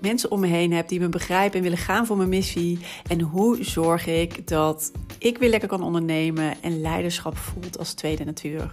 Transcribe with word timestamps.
mensen 0.00 0.30
om 0.30 0.40
me 0.40 0.46
heen 0.46 0.72
heb 0.72 0.88
die 0.88 1.00
me 1.00 1.08
begrijpen 1.08 1.56
en 1.56 1.62
willen 1.62 1.78
gaan 1.78 2.06
voor 2.06 2.16
mijn 2.16 2.28
missie? 2.28 2.78
En 3.08 3.20
hoe 3.20 3.64
zorg 3.64 4.06
ik 4.06 4.48
dat 4.48 4.92
ik 5.18 5.38
weer 5.38 5.50
lekker 5.50 5.68
kan 5.68 5.82
ondernemen 5.82 6.62
en 6.62 6.80
leiderschap 6.80 7.36
voelt 7.36 7.78
als 7.78 7.92
tweede 7.92 8.24
natuur? 8.24 8.70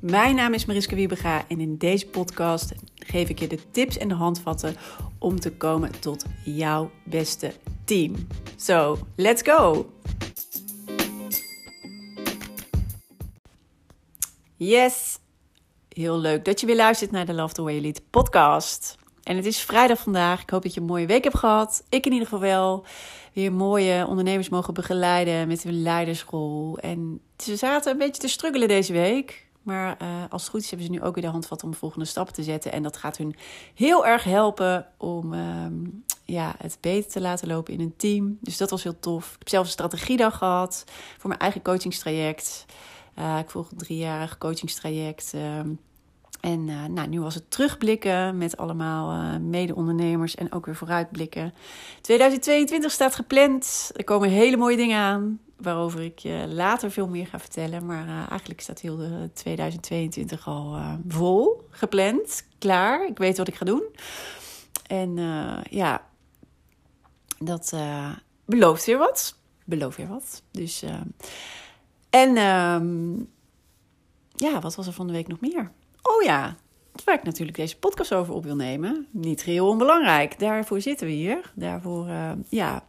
Mijn 0.00 0.34
naam 0.34 0.54
is 0.54 0.64
Mariska 0.64 0.94
Wiebega 0.94 1.44
en 1.48 1.60
in 1.60 1.76
deze 1.76 2.06
podcast 2.06 2.72
geef 2.94 3.28
ik 3.28 3.38
je 3.38 3.46
de 3.46 3.58
tips 3.70 3.98
en 3.98 4.08
de 4.08 4.14
handvatten 4.14 4.76
om 5.18 5.40
te 5.40 5.52
komen 5.52 6.00
tot 6.00 6.24
jouw 6.44 6.90
beste 7.04 7.52
team. 7.84 8.26
So, 8.56 8.98
let's 9.16 9.42
go! 9.42 9.90
Yes, 14.56 15.18
heel 15.88 16.18
leuk 16.18 16.44
dat 16.44 16.60
je 16.60 16.66
weer 16.66 16.76
luistert 16.76 17.10
naar 17.10 17.26
de 17.26 17.34
Love 17.34 17.54
the 17.54 17.62
Way 17.62 17.72
You 17.72 17.84
Lead 17.84 18.02
podcast. 18.10 18.99
En 19.30 19.36
het 19.36 19.46
is 19.46 19.60
vrijdag 19.60 19.98
vandaag. 19.98 20.42
Ik 20.42 20.50
hoop 20.50 20.62
dat 20.62 20.74
je 20.74 20.80
een 20.80 20.86
mooie 20.86 21.06
week 21.06 21.24
hebt 21.24 21.38
gehad. 21.38 21.84
Ik 21.88 22.06
in 22.06 22.12
ieder 22.12 22.28
geval 22.28 22.40
wel. 22.40 22.84
Weer 23.32 23.52
mooie 23.52 24.06
ondernemers 24.06 24.48
mogen 24.48 24.74
begeleiden 24.74 25.48
met 25.48 25.62
hun 25.62 25.82
leidersrol. 25.82 26.78
En 26.78 27.20
ze 27.36 27.56
zaten 27.56 27.92
een 27.92 27.98
beetje 27.98 28.20
te 28.20 28.28
struggelen 28.28 28.68
deze 28.68 28.92
week. 28.92 29.46
Maar 29.62 29.96
uh, 30.02 30.08
als 30.28 30.42
het 30.42 30.50
goed 30.50 30.60
is, 30.60 30.70
hebben 30.70 30.86
ze 30.86 30.92
nu 30.92 31.02
ook 31.02 31.14
weer 31.14 31.24
de 31.24 31.30
handvat 31.30 31.62
om 31.62 31.70
de 31.70 31.76
volgende 31.76 32.04
stappen 32.04 32.34
te 32.34 32.42
zetten. 32.42 32.72
En 32.72 32.82
dat 32.82 32.96
gaat 32.96 33.16
hun 33.16 33.36
heel 33.74 34.06
erg 34.06 34.24
helpen 34.24 34.86
om 34.96 35.32
uh, 35.34 35.66
ja, 36.24 36.54
het 36.58 36.78
beter 36.80 37.10
te 37.10 37.20
laten 37.20 37.48
lopen 37.48 37.72
in 37.72 37.80
een 37.80 37.96
team. 37.96 38.38
Dus 38.40 38.56
dat 38.56 38.70
was 38.70 38.82
heel 38.82 39.00
tof. 39.00 39.26
Ik 39.26 39.38
heb 39.38 39.48
zelf 39.48 39.64
een 39.64 39.72
strategiedag 39.72 40.38
gehad 40.38 40.84
voor 41.18 41.28
mijn 41.28 41.40
eigen 41.40 41.62
coachingstraject. 41.62 42.64
Uh, 43.18 43.38
ik 43.38 43.50
volg 43.50 43.70
een 43.70 43.78
driejarig 43.78 44.38
coachingstraject. 44.38 45.32
Uh, 45.34 45.60
en 46.40 46.68
uh, 46.68 46.84
nou, 46.84 47.08
nu 47.08 47.20
was 47.20 47.34
het 47.34 47.50
terugblikken 47.50 48.38
met 48.38 48.56
allemaal 48.56 49.12
uh, 49.12 49.36
mede-ondernemers 49.36 50.34
en 50.34 50.52
ook 50.52 50.66
weer 50.66 50.76
vooruitblikken. 50.76 51.54
2022 52.00 52.92
staat 52.92 53.14
gepland. 53.14 53.90
Er 53.96 54.04
komen 54.04 54.28
hele 54.28 54.56
mooie 54.56 54.76
dingen 54.76 54.98
aan, 54.98 55.40
waarover 55.56 56.00
ik 56.00 56.18
je 56.18 56.44
later 56.48 56.90
veel 56.90 57.08
meer 57.08 57.26
ga 57.26 57.38
vertellen. 57.38 57.86
Maar 57.86 58.06
uh, 58.06 58.28
eigenlijk 58.28 58.60
staat 58.60 58.80
heel 58.80 58.96
de 58.96 59.30
2022 59.32 60.46
al 60.46 60.76
vol, 61.08 61.66
gepland, 61.70 62.46
klaar. 62.58 63.06
Ik 63.06 63.18
weet 63.18 63.36
wat 63.36 63.48
ik 63.48 63.54
ga 63.54 63.64
doen. 63.64 63.82
En 64.86 65.16
ja, 65.70 66.06
dat 67.38 67.76
belooft 68.44 68.84
weer 68.84 68.98
wat. 68.98 69.38
Belooft 69.64 69.96
weer 69.96 70.08
wat. 70.08 70.42
Dus, 70.50 70.84
en 72.10 72.36
um, 72.36 73.28
ja, 74.34 74.60
wat 74.60 74.74
was 74.74 74.86
er 74.86 74.92
van 74.92 75.06
de 75.06 75.12
week 75.12 75.28
nog 75.28 75.40
meer? 75.40 75.72
Oh 76.02 76.22
ja, 76.22 76.56
waar 77.04 77.14
ik 77.14 77.22
natuurlijk 77.22 77.56
deze 77.56 77.78
podcast 77.78 78.14
over 78.14 78.34
op 78.34 78.44
wil 78.44 78.56
nemen. 78.56 79.06
Niet 79.10 79.42
heel 79.42 79.68
onbelangrijk. 79.68 80.38
Daarvoor 80.38 80.80
zitten 80.80 81.06
we 81.06 81.12
hier. 81.12 81.52
Daarvoor, 81.54 82.08
uh, 82.08 82.30
ja. 82.48 82.84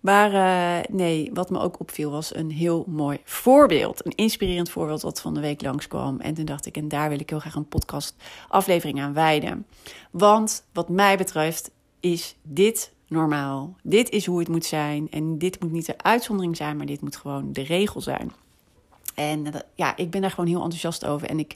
Maar 0.00 0.32
uh, 0.32 0.84
nee, 0.90 1.30
wat 1.34 1.50
me 1.50 1.60
ook 1.60 1.80
opviel 1.80 2.10
was 2.10 2.34
een 2.34 2.50
heel 2.50 2.84
mooi 2.86 3.18
voorbeeld. 3.24 4.06
Een 4.06 4.14
inspirerend 4.14 4.70
voorbeeld 4.70 5.02
wat 5.02 5.20
van 5.20 5.34
de 5.34 5.40
week 5.40 5.62
langskwam. 5.62 6.20
En 6.20 6.34
toen 6.34 6.44
dacht 6.44 6.66
ik, 6.66 6.76
en 6.76 6.88
daar 6.88 7.08
wil 7.08 7.20
ik 7.20 7.30
heel 7.30 7.38
graag 7.38 7.54
een 7.54 7.68
podcast 7.68 8.16
aflevering 8.48 9.00
aan 9.00 9.12
wijden. 9.12 9.66
Want 10.10 10.64
wat 10.72 10.88
mij 10.88 11.16
betreft 11.16 11.70
is 12.00 12.36
dit 12.42 12.92
normaal. 13.08 13.76
Dit 13.82 14.10
is 14.10 14.26
hoe 14.26 14.38
het 14.38 14.48
moet 14.48 14.64
zijn. 14.64 15.10
En 15.10 15.38
dit 15.38 15.60
moet 15.60 15.72
niet 15.72 15.86
de 15.86 15.98
uitzondering 15.98 16.56
zijn, 16.56 16.76
maar 16.76 16.86
dit 16.86 17.00
moet 17.00 17.16
gewoon 17.16 17.52
de 17.52 17.62
regel 17.62 18.00
zijn. 18.00 18.32
En 19.14 19.46
uh, 19.46 19.54
ja, 19.74 19.96
ik 19.96 20.10
ben 20.10 20.20
daar 20.20 20.30
gewoon 20.30 20.50
heel 20.50 20.62
enthousiast 20.62 21.06
over. 21.06 21.28
En 21.28 21.38
ik 21.38 21.54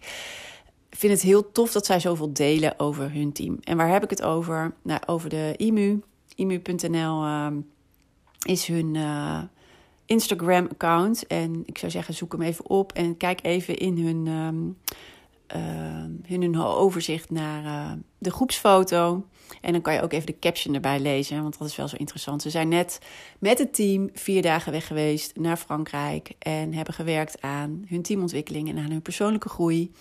vind 0.96 1.12
het 1.12 1.22
heel 1.22 1.52
tof 1.52 1.72
dat 1.72 1.86
zij 1.86 2.00
zoveel 2.00 2.32
delen 2.32 2.78
over 2.78 3.12
hun 3.12 3.32
team. 3.32 3.58
En 3.60 3.76
waar 3.76 3.88
heb 3.88 4.02
ik 4.02 4.10
het 4.10 4.22
over? 4.22 4.74
Nou, 4.82 5.00
over 5.06 5.28
de 5.28 5.54
IMU. 5.56 6.00
IMU.nl 6.34 7.24
uh, 7.24 7.46
is 8.42 8.66
hun 8.66 8.94
uh, 8.94 9.42
Instagram-account. 10.06 11.26
En 11.26 11.62
ik 11.66 11.78
zou 11.78 11.92
zeggen, 11.92 12.14
zoek 12.14 12.32
hem 12.32 12.42
even 12.42 12.70
op 12.70 12.92
en 12.92 13.16
kijk 13.16 13.42
even 13.42 13.76
in 13.76 13.98
hun, 13.98 14.26
in 14.26 14.76
hun 16.26 16.60
overzicht 16.62 17.30
naar 17.30 17.64
uh, 17.64 17.92
de 18.18 18.30
groepsfoto. 18.30 19.26
En 19.60 19.72
dan 19.72 19.80
kan 19.80 19.94
je 19.94 20.02
ook 20.02 20.12
even 20.12 20.26
de 20.26 20.38
caption 20.38 20.74
erbij 20.74 21.00
lezen, 21.00 21.42
want 21.42 21.58
dat 21.58 21.68
is 21.68 21.76
wel 21.76 21.88
zo 21.88 21.96
interessant. 21.96 22.42
Ze 22.42 22.50
zijn 22.50 22.68
net 22.68 22.98
met 23.38 23.58
het 23.58 23.74
team 23.74 24.10
vier 24.12 24.42
dagen 24.42 24.72
weg 24.72 24.86
geweest 24.86 25.36
naar 25.36 25.56
Frankrijk 25.56 26.32
en 26.38 26.74
hebben 26.74 26.94
gewerkt 26.94 27.40
aan 27.40 27.84
hun 27.88 28.02
teamontwikkeling 28.02 28.68
en 28.68 28.78
aan 28.78 28.90
hun 28.90 29.02
persoonlijke 29.02 29.48
groei. 29.48 29.92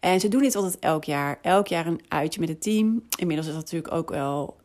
En 0.00 0.20
ze 0.20 0.28
doen 0.28 0.42
dit 0.42 0.56
altijd 0.56 0.78
elk 0.78 1.04
jaar. 1.04 1.38
Elk 1.42 1.66
jaar 1.66 1.86
een 1.86 2.00
uitje 2.08 2.40
met 2.40 2.48
het 2.48 2.62
team. 2.62 3.02
Inmiddels 3.18 3.48
is 3.48 3.54
dat 3.54 3.62
natuurlijk 3.62 3.94
ook 3.94 4.10
wel, 4.10 4.56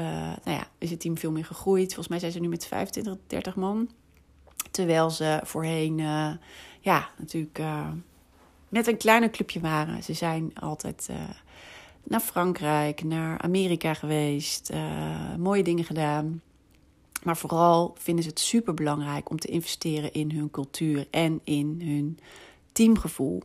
uh, 0.00 0.06
nou 0.44 0.56
ja, 0.56 0.68
is 0.78 0.90
het 0.90 1.00
team 1.00 1.18
veel 1.18 1.30
meer 1.30 1.44
gegroeid. 1.44 1.86
Volgens 1.86 2.08
mij 2.08 2.18
zijn 2.18 2.32
ze 2.32 2.40
nu 2.40 2.48
met 2.48 2.66
25, 2.66 3.16
30 3.26 3.56
man. 3.56 3.90
Terwijl 4.70 5.10
ze 5.10 5.40
voorheen, 5.42 5.96
ja, 6.80 7.10
natuurlijk 7.18 7.60
met 8.68 8.86
een 8.86 8.96
kleiner 8.96 9.30
clubje 9.30 9.60
waren. 9.60 10.02
Ze 10.02 10.12
zijn 10.12 10.52
altijd 10.60 11.08
naar 12.08 12.20
Frankrijk, 12.20 13.04
naar 13.04 13.38
Amerika 13.38 13.94
geweest, 13.94 14.70
uh, 14.70 15.34
mooie 15.38 15.62
dingen 15.62 15.84
gedaan. 15.84 16.42
Maar 17.22 17.36
vooral 17.36 17.94
vinden 17.98 18.24
ze 18.24 18.30
het 18.30 18.40
super 18.40 18.74
belangrijk 18.74 19.30
om 19.30 19.38
te 19.38 19.48
investeren 19.48 20.12
in 20.12 20.30
hun 20.30 20.50
cultuur 20.50 21.06
en 21.10 21.40
in 21.44 21.82
hun 21.84 22.18
teamgevoel. 22.72 23.42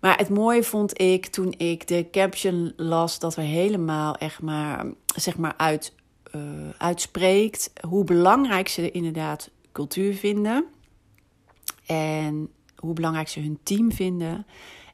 Maar 0.00 0.18
het 0.18 0.28
mooie 0.28 0.62
vond 0.62 1.00
ik 1.00 1.26
toen 1.26 1.54
ik 1.56 1.88
de 1.88 2.08
caption 2.10 2.72
las 2.76 3.18
dat 3.18 3.36
er 3.36 3.42
helemaal 3.42 4.16
echt 4.16 4.42
maar, 4.42 4.86
zeg 5.16 5.36
maar 5.36 5.54
uit, 5.56 5.94
uh, 6.34 6.42
uitspreekt 6.78 7.72
hoe 7.88 8.04
belangrijk 8.04 8.68
ze 8.68 8.90
inderdaad 8.90 9.50
cultuur 9.72 10.14
vinden. 10.14 10.64
En 11.86 12.50
hoe 12.80 12.94
belangrijk 12.94 13.28
ze 13.28 13.40
hun 13.40 13.58
team 13.62 13.92
vinden. 13.92 14.46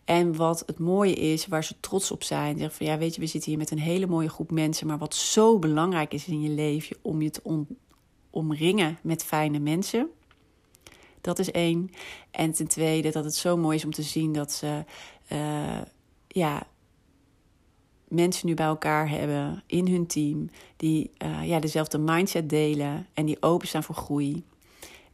En 0.05 0.37
wat 0.37 0.63
het 0.67 0.79
mooie 0.79 1.15
is, 1.15 1.47
waar 1.47 1.65
ze 1.65 1.81
trots 1.81 2.11
op 2.11 2.23
zijn. 2.23 2.59
Zeggen 2.59 2.77
van 2.77 2.87
ja, 2.87 2.99
weet 2.99 3.15
je, 3.15 3.21
we 3.21 3.27
zitten 3.27 3.51
hier 3.51 3.59
met 3.59 3.71
een 3.71 3.79
hele 3.79 4.07
mooie 4.07 4.29
groep 4.29 4.51
mensen. 4.51 4.87
Maar 4.87 4.99
wat 4.99 5.15
zo 5.15 5.59
belangrijk 5.59 6.13
is 6.13 6.27
in 6.27 6.41
je 6.41 6.49
leven 6.49 6.97
om 7.03 7.23
je 7.23 7.31
te 7.31 7.41
om, 7.43 7.67
omringen 8.31 8.99
met 9.03 9.25
fijne 9.25 9.59
mensen. 9.59 10.09
Dat 11.21 11.39
is 11.39 11.51
één. 11.51 11.91
En 12.31 12.53
ten 12.53 12.69
tweede, 12.69 13.11
dat 13.11 13.25
het 13.25 13.35
zo 13.35 13.57
mooi 13.57 13.77
is 13.77 13.85
om 13.85 13.93
te 13.93 14.03
zien 14.03 14.33
dat 14.33 14.53
ze 14.53 14.85
uh, 15.33 15.81
ja, 16.29 16.67
mensen 18.09 18.47
nu 18.47 18.55
bij 18.55 18.67
elkaar 18.67 19.09
hebben 19.09 19.63
in 19.67 19.89
hun 19.89 20.07
team. 20.07 20.51
Die 20.77 21.11
uh, 21.25 21.47
ja, 21.49 21.61
dezelfde 21.61 21.99
mindset 21.99 22.49
delen 22.49 23.07
en 23.15 23.27
die 23.27 23.43
openstaan 23.43 23.83
voor 23.83 23.95
groei. 23.95 24.45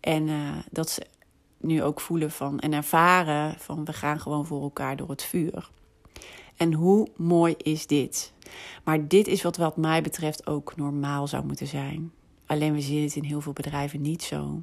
En 0.00 0.28
uh, 0.28 0.58
dat 0.70 0.90
ze 0.90 1.06
nu 1.62 1.82
ook 1.82 2.00
voelen 2.00 2.30
van 2.30 2.58
en 2.58 2.72
ervaren 2.72 3.54
van 3.58 3.84
we 3.84 3.92
gaan 3.92 4.20
gewoon 4.20 4.46
voor 4.46 4.62
elkaar 4.62 4.96
door 4.96 5.08
het 5.08 5.22
vuur. 5.22 5.70
En 6.56 6.72
hoe 6.72 7.08
mooi 7.16 7.54
is 7.56 7.86
dit? 7.86 8.32
Maar 8.84 9.08
dit 9.08 9.26
is 9.26 9.42
wat 9.42 9.56
wat 9.56 9.76
mij 9.76 10.02
betreft 10.02 10.46
ook 10.46 10.76
normaal 10.76 11.26
zou 11.26 11.46
moeten 11.46 11.66
zijn. 11.66 12.12
Alleen 12.46 12.72
we 12.72 12.80
zien 12.80 13.02
het 13.02 13.16
in 13.16 13.24
heel 13.24 13.40
veel 13.40 13.52
bedrijven 13.52 14.00
niet 14.00 14.22
zo. 14.22 14.62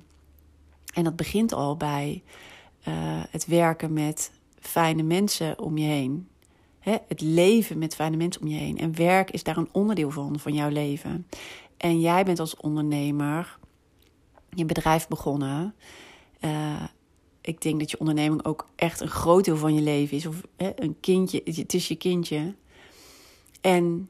En 0.93 1.03
dat 1.03 1.15
begint 1.15 1.53
al 1.53 1.77
bij 1.77 2.23
uh, 2.87 2.93
het 3.29 3.45
werken 3.45 3.93
met 3.93 4.31
fijne 4.59 5.03
mensen 5.03 5.59
om 5.59 5.77
je 5.77 5.87
heen. 5.87 6.27
Hè? 6.79 6.97
Het 7.07 7.21
leven 7.21 7.77
met 7.77 7.95
fijne 7.95 8.17
mensen 8.17 8.41
om 8.41 8.47
je 8.47 8.57
heen. 8.57 8.77
En 8.77 8.95
werk 8.95 9.31
is 9.31 9.43
daar 9.43 9.57
een 9.57 9.69
onderdeel 9.71 10.11
van, 10.11 10.39
van 10.39 10.53
jouw 10.53 10.69
leven. 10.69 11.27
En 11.77 11.99
jij 11.99 12.23
bent 12.23 12.39
als 12.39 12.57
ondernemer 12.57 13.57
je 14.49 14.65
bedrijf 14.65 15.07
begonnen. 15.07 15.75
Uh, 16.39 16.83
ik 17.41 17.61
denk 17.61 17.79
dat 17.79 17.91
je 17.91 17.99
onderneming 17.99 18.45
ook 18.45 18.67
echt 18.75 18.99
een 18.99 19.07
groot 19.07 19.45
deel 19.45 19.57
van 19.57 19.75
je 19.75 19.81
leven 19.81 20.17
is. 20.17 20.25
Of 20.25 20.41
hè, 20.57 20.71
een 20.75 20.97
kindje, 20.99 21.41
het 21.43 21.73
is 21.73 21.87
je 21.87 21.95
kindje. 21.95 22.55
En 23.61 24.09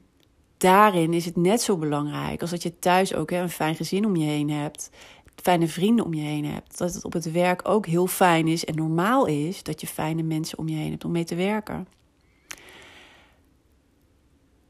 daarin 0.58 1.14
is 1.14 1.26
het 1.26 1.36
net 1.36 1.62
zo 1.62 1.78
belangrijk 1.78 2.42
als 2.42 2.50
dat 2.50 2.64
je 2.64 2.80
thuis 2.80 3.14
ook 3.14 3.30
hè, 3.30 3.42
een 3.42 3.50
fijn 3.50 3.76
gezin 3.76 4.06
om 4.06 4.16
je 4.16 4.26
heen 4.26 4.50
hebt. 4.50 4.90
Fijne 5.36 5.68
vrienden 5.68 6.06
om 6.06 6.14
je 6.14 6.22
heen 6.22 6.46
hebt. 6.46 6.78
Dat 6.78 6.94
het 6.94 7.06
op 7.06 7.14
het 7.14 7.32
werk 7.32 7.68
ook 7.68 7.86
heel 7.86 8.08
fijn 8.08 8.48
is 8.48 8.66
en 8.66 8.76
normaal 8.76 9.26
is 9.26 9.64
dat 9.64 9.82
je 9.82 9.88
fijne 9.88 10.24
mensen 10.24 10.58
om 10.58 10.68
je 10.68 10.76
heen 10.76 10.92
hebt 10.92 11.06
om 11.06 11.12
mee 11.12 11.24
te 11.24 11.36
werken. 11.36 11.88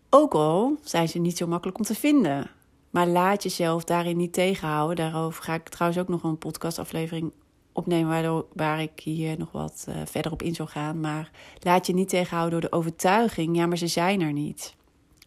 Ook 0.09 0.33
al 0.33 0.77
zijn 0.81 1.09
ze 1.09 1.19
niet 1.19 1.38
zo 1.38 1.47
makkelijk 1.47 1.77
om 1.77 1.83
te 1.83 1.95
vinden. 1.95 2.51
Maar 2.89 3.07
laat 3.07 3.44
jezelf 3.44 3.83
daarin 3.83 4.17
niet 4.17 4.33
tegenhouden. 4.33 4.95
Daarover 4.95 5.44
ga 5.44 5.53
ik 5.53 5.69
trouwens 5.69 6.01
ook 6.01 6.07
nog 6.07 6.23
een 6.23 6.38
podcastaflevering 6.38 7.31
opnemen 7.79 8.45
waar 8.53 8.81
ik 8.81 8.99
hier 8.99 9.37
nog 9.37 9.51
wat 9.51 9.85
uh, 9.89 9.95
verder 10.05 10.31
op 10.31 10.41
in 10.41 10.55
zou 10.55 10.69
gaan. 10.69 10.99
Maar 10.99 11.31
laat 11.59 11.87
je 11.87 11.93
niet 11.93 12.09
tegenhouden 12.09 12.61
door 12.61 12.69
de 12.69 12.75
overtuiging. 12.75 13.55
Ja, 13.55 13.65
maar 13.65 13.77
ze 13.77 13.87
zijn 13.87 14.21
er 14.21 14.33
niet. 14.33 14.75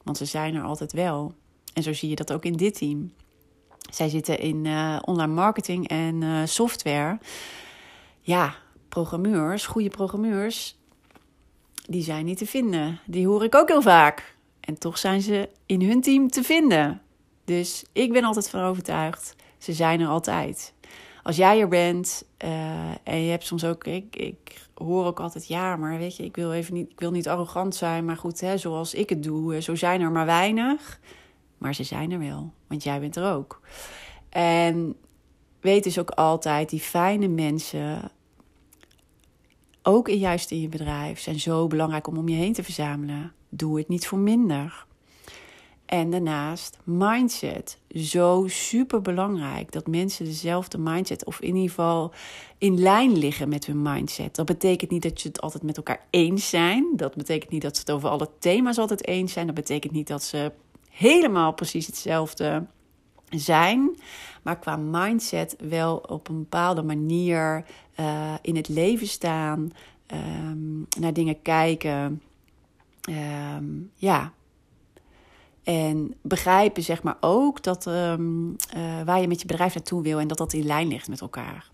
Want 0.02 0.16
ze 0.16 0.25
zijn 0.25 0.54
er 0.54 0.62
altijd 0.62 0.93
wel. 0.93 1.34
En 1.75 1.82
zo 1.82 1.93
zie 1.93 2.08
je 2.08 2.16
dat 2.16 2.32
ook 2.32 2.44
in 2.44 2.56
dit 2.56 2.75
team. 2.75 3.12
Zij 3.90 4.08
zitten 4.08 4.38
in 4.38 4.64
uh, 4.64 4.99
online 5.04 5.32
marketing 5.32 5.88
en 5.88 6.22
uh, 6.22 6.40
software. 6.44 7.19
Ja, 8.20 8.55
programmeurs, 8.88 9.66
goede 9.66 9.88
programmeurs, 9.88 10.78
die 11.88 12.02
zijn 12.02 12.25
niet 12.25 12.38
te 12.38 12.46
vinden. 12.46 13.00
Die 13.06 13.26
hoor 13.26 13.44
ik 13.44 13.55
ook 13.55 13.69
heel 13.69 13.82
vaak. 13.82 14.37
En 14.60 14.78
toch 14.78 14.98
zijn 14.98 15.22
ze 15.22 15.48
in 15.66 15.82
hun 15.82 16.00
team 16.00 16.28
te 16.28 16.43
vinden. 16.43 17.02
Dus 17.44 17.84
ik 17.93 18.12
ben 18.12 18.25
altijd 18.25 18.50
van 18.50 18.60
overtuigd, 18.60 19.37
ze 19.58 19.72
zijn 19.72 20.00
er 20.00 20.08
altijd. 20.08 20.75
Als 21.22 21.36
jij 21.36 21.60
er 21.60 21.69
bent 21.69 22.24
uh, 22.44 22.90
en 23.02 23.20
je 23.22 23.30
hebt 23.30 23.44
soms 23.44 23.64
ook, 23.64 23.84
ik, 23.84 24.16
ik 24.16 24.69
hoor 24.74 25.06
ook 25.06 25.20
altijd 25.20 25.46
ja, 25.46 25.76
maar 25.76 25.98
weet 25.98 26.16
je, 26.16 26.24
ik 26.24 26.36
wil 26.36 26.52
even 26.52 26.74
niet, 26.74 26.90
ik 26.90 27.00
wil 27.00 27.10
niet 27.10 27.28
arrogant 27.28 27.74
zijn, 27.74 28.04
maar 28.04 28.16
goed, 28.16 28.40
hè, 28.40 28.58
zoals 28.58 28.94
ik 28.94 29.08
het 29.08 29.22
doe, 29.22 29.60
zo 29.60 29.74
zijn 29.74 30.00
er 30.00 30.10
maar 30.10 30.26
weinig. 30.26 31.00
Maar 31.58 31.74
ze 31.74 31.84
zijn 31.84 32.12
er 32.12 32.19
wel, 32.19 32.52
want 32.66 32.82
jij 32.82 33.00
bent 33.00 33.16
er 33.16 33.32
ook. 33.32 33.60
En 34.28 34.96
weet 35.60 35.84
dus 35.84 35.98
ook 35.98 36.10
altijd, 36.10 36.70
die 36.70 36.80
fijne 36.80 37.28
mensen, 37.28 38.10
ook 39.82 40.08
juist 40.08 40.50
in 40.50 40.60
je 40.60 40.69
bedrijf, 40.69 41.20
zijn 41.20 41.40
zo 41.40 41.66
belangrijk 41.66 42.06
om 42.06 42.19
om 42.19 42.28
je 42.28 42.36
heen 42.36 42.52
te 42.52 42.62
verzamelen. 42.62 43.32
Doe 43.48 43.78
het 43.78 43.88
niet 43.88 44.06
voor 44.06 44.19
minder. 44.19 44.86
En 45.93 46.11
daarnaast 46.11 46.79
mindset. 46.85 47.79
Zo 47.94 48.44
super 48.49 49.03
belangrijk 49.03 49.73
dat 49.73 49.87
mensen 49.87 50.25
dezelfde 50.25 50.79
mindset, 50.79 51.25
of 51.25 51.41
in 51.41 51.55
ieder 51.55 51.69
geval 51.69 52.12
in 52.59 52.81
lijn 52.81 53.19
liggen 53.19 53.49
met 53.49 53.67
hun 53.67 53.83
mindset. 53.83 54.35
Dat 54.35 54.47
betekent 54.47 54.91
niet 54.91 55.03
dat 55.03 55.21
je 55.21 55.29
het 55.29 55.41
altijd 55.41 55.62
met 55.62 55.77
elkaar 55.77 56.06
eens 56.11 56.49
zijn. 56.49 56.93
Dat 56.97 57.15
betekent 57.15 57.50
niet 57.50 57.62
dat 57.62 57.75
ze 57.75 57.81
het 57.81 57.91
over 57.91 58.09
alle 58.09 58.29
thema's 58.39 58.79
altijd 58.79 59.06
eens 59.06 59.33
zijn. 59.33 59.47
Dat 59.47 59.55
betekent 59.55 59.93
niet 59.93 60.06
dat 60.06 60.23
ze 60.23 60.53
helemaal 60.91 61.53
precies 61.53 61.87
hetzelfde 61.87 62.67
zijn. 63.31 63.97
Maar 64.43 64.59
qua 64.59 64.77
mindset 64.77 65.56
wel 65.69 65.97
op 65.97 66.29
een 66.29 66.39
bepaalde 66.39 66.83
manier 66.83 67.65
uh, 68.00 68.35
in 68.43 68.56
het 68.56 68.69
leven 68.69 69.06
staan. 69.06 69.73
Um, 70.12 70.87
naar 71.00 71.12
dingen 71.12 71.43
kijken. 71.43 72.23
Um, 73.56 73.91
ja, 73.94 74.33
en 75.62 76.14
begrijpen, 76.23 76.82
zeg 76.82 77.03
maar, 77.03 77.17
ook 77.20 77.62
dat 77.62 77.87
um, 77.87 78.56
uh, 78.76 79.03
waar 79.05 79.20
je 79.20 79.29
met 79.29 79.41
je 79.41 79.47
bedrijf 79.47 79.75
naartoe 79.75 80.03
wil 80.03 80.19
en 80.19 80.29
dat 80.29 80.38
dat 80.38 80.53
in 80.53 80.67
lijn 80.67 80.88
ligt 80.88 81.09
met 81.09 81.20
elkaar. 81.20 81.70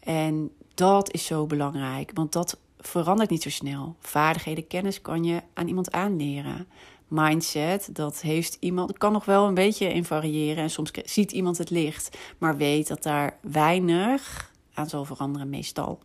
En 0.00 0.50
dat 0.74 1.12
is 1.12 1.26
zo 1.26 1.46
belangrijk, 1.46 2.10
want 2.14 2.32
dat 2.32 2.58
verandert 2.78 3.30
niet 3.30 3.42
zo 3.42 3.50
snel. 3.50 3.96
Vaardigheden, 4.00 4.66
kennis 4.66 5.00
kan 5.00 5.24
je 5.24 5.42
aan 5.54 5.68
iemand 5.68 5.92
aanleren. 5.92 6.66
Mindset, 7.08 7.88
dat 7.92 8.20
heeft 8.20 8.56
iemand, 8.60 8.98
kan 8.98 9.12
nog 9.12 9.24
wel 9.24 9.46
een 9.46 9.54
beetje 9.54 9.92
in 9.92 10.04
variëren. 10.04 10.62
En 10.62 10.70
soms 10.70 10.90
ziet 11.04 11.32
iemand 11.32 11.58
het 11.58 11.70
licht, 11.70 12.18
maar 12.38 12.56
weet 12.56 12.88
dat 12.88 13.02
daar 13.02 13.38
weinig 13.40 14.52
aan 14.74 14.88
zal 14.88 15.04
veranderen, 15.04 15.50
meestal. 15.50 15.98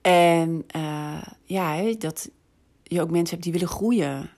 En 0.00 0.64
uh, 0.76 1.22
ja, 1.44 1.92
dat 1.98 2.30
je 2.82 3.00
ook 3.00 3.10
mensen 3.10 3.30
hebt 3.30 3.42
die 3.42 3.52
willen 3.52 3.68
groeien 3.68 4.30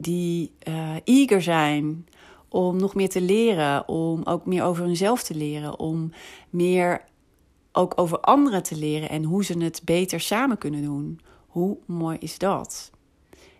die 0.00 0.52
uh, 0.68 0.96
eager 1.04 1.42
zijn 1.42 2.06
om 2.48 2.76
nog 2.76 2.94
meer 2.94 3.08
te 3.08 3.20
leren, 3.20 3.88
om 3.88 4.22
ook 4.24 4.46
meer 4.46 4.64
over 4.64 4.84
hunzelf 4.84 5.22
te 5.22 5.34
leren, 5.34 5.78
om 5.78 6.12
meer 6.50 7.04
ook 7.72 7.92
over 7.96 8.20
anderen 8.20 8.62
te 8.62 8.76
leren 8.76 9.08
en 9.08 9.24
hoe 9.24 9.44
ze 9.44 9.58
het 9.58 9.82
beter 9.84 10.20
samen 10.20 10.58
kunnen 10.58 10.82
doen. 10.82 11.20
Hoe 11.46 11.76
mooi 11.86 12.16
is 12.20 12.38
dat? 12.38 12.90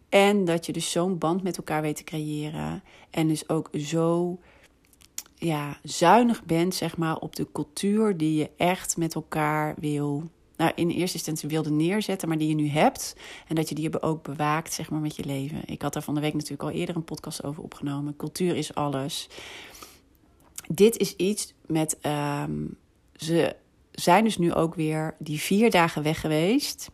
En 0.08 0.44
dat 0.44 0.66
je 0.66 0.72
dus 0.72 0.90
zo'n 0.90 1.18
band 1.18 1.42
met 1.42 1.56
elkaar 1.56 1.82
weet 1.82 1.96
te 1.96 2.04
creëren 2.04 2.82
en 3.10 3.28
dus 3.28 3.48
ook 3.48 3.68
zo 3.72 4.38
ja, 5.34 5.78
zuinig 5.82 6.44
bent 6.44 6.74
zeg 6.74 6.96
maar, 6.96 7.16
op 7.16 7.36
de 7.36 7.46
cultuur 7.52 8.16
die 8.16 8.38
je 8.38 8.50
echt 8.56 8.96
met 8.96 9.14
elkaar 9.14 9.74
wil 9.78 10.30
nou, 10.60 10.72
in 10.74 10.90
eerste 10.90 11.16
instantie 11.16 11.48
wilde 11.48 11.70
neerzetten, 11.70 12.28
maar 12.28 12.38
die 12.38 12.48
je 12.48 12.54
nu 12.54 12.68
hebt. 12.68 13.16
En 13.48 13.54
dat 13.54 13.68
je 13.68 13.74
die 13.74 14.02
ook 14.02 14.22
bewaakt, 14.22 14.72
zeg 14.72 14.90
maar, 14.90 15.00
met 15.00 15.16
je 15.16 15.24
leven. 15.24 15.62
Ik 15.66 15.82
had 15.82 15.92
daar 15.92 16.02
van 16.02 16.14
de 16.14 16.20
week 16.20 16.32
natuurlijk 16.32 16.62
al 16.62 16.70
eerder 16.70 16.96
een 16.96 17.04
podcast 17.04 17.44
over 17.44 17.62
opgenomen. 17.62 18.16
Cultuur 18.16 18.56
is 18.56 18.74
alles. 18.74 19.28
Dit 20.68 20.96
is 20.96 21.16
iets 21.16 21.54
met. 21.66 21.98
Um, 22.46 22.76
ze 23.16 23.56
zijn 23.92 24.24
dus 24.24 24.38
nu 24.38 24.54
ook 24.54 24.74
weer 24.74 25.14
die 25.18 25.40
vier 25.40 25.70
dagen 25.70 26.02
weg 26.02 26.20
geweest. 26.20 26.90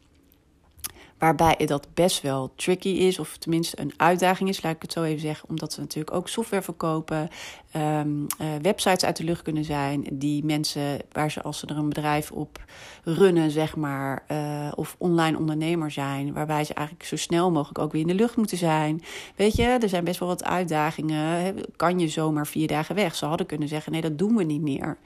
Waarbij 1.18 1.66
dat 1.66 1.88
best 1.94 2.22
wel 2.22 2.52
tricky 2.56 2.88
is, 2.88 3.18
of 3.18 3.36
tenminste 3.36 3.80
een 3.80 3.92
uitdaging 3.96 4.48
is, 4.48 4.62
laat 4.62 4.74
ik 4.74 4.82
het 4.82 4.92
zo 4.92 5.02
even 5.02 5.20
zeggen. 5.20 5.48
Omdat 5.48 5.72
ze 5.72 5.80
natuurlijk 5.80 6.16
ook 6.16 6.28
software 6.28 6.62
verkopen, 6.62 7.28
um, 7.76 8.26
uh, 8.40 8.46
websites 8.62 9.04
uit 9.04 9.16
de 9.16 9.24
lucht 9.24 9.42
kunnen 9.42 9.64
zijn. 9.64 10.06
Die 10.12 10.44
mensen, 10.44 10.98
waar 11.12 11.30
ze 11.30 11.42
als 11.42 11.58
ze 11.58 11.66
er 11.66 11.76
een 11.76 11.88
bedrijf 11.88 12.30
op 12.30 12.64
runnen, 13.04 13.50
zeg 13.50 13.76
maar, 13.76 14.24
uh, 14.30 14.72
of 14.74 14.94
online 14.98 15.38
ondernemer 15.38 15.90
zijn. 15.90 16.32
Waarbij 16.32 16.64
ze 16.64 16.74
eigenlijk 16.74 17.08
zo 17.08 17.16
snel 17.16 17.50
mogelijk 17.50 17.78
ook 17.78 17.92
weer 17.92 18.00
in 18.00 18.06
de 18.06 18.14
lucht 18.14 18.36
moeten 18.36 18.58
zijn. 18.58 19.02
Weet 19.36 19.56
je, 19.56 19.62
er 19.62 19.88
zijn 19.88 20.04
best 20.04 20.18
wel 20.18 20.28
wat 20.28 20.44
uitdagingen. 20.44 21.54
Kan 21.76 21.98
je 21.98 22.08
zomaar 22.08 22.46
vier 22.46 22.66
dagen 22.66 22.94
weg? 22.94 23.14
Ze 23.14 23.26
hadden 23.26 23.46
kunnen 23.46 23.68
zeggen: 23.68 23.92
nee, 23.92 24.00
dat 24.00 24.18
doen 24.18 24.36
we 24.36 24.44
niet 24.44 24.62
meer. 24.62 24.96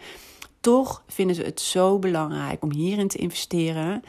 Toch 0.60 1.02
vinden 1.06 1.36
ze 1.36 1.42
het 1.42 1.60
zo 1.60 1.98
belangrijk 1.98 2.62
om 2.62 2.72
hierin 2.72 3.08
te 3.08 3.18
investeren. 3.18 4.02